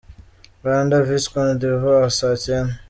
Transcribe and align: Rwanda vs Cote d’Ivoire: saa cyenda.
Rwanda 0.59 0.95
vs 1.07 1.25
Cote 1.33 1.55
d’Ivoire: 1.61 2.09
saa 2.19 2.35
cyenda. 2.45 2.73